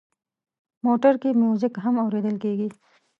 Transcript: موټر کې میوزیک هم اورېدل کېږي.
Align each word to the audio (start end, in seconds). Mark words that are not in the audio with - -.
موټر 0.85 1.13
کې 1.21 1.29
میوزیک 1.39 1.73
هم 1.83 1.95
اورېدل 2.03 2.35
کېږي. 2.43 2.69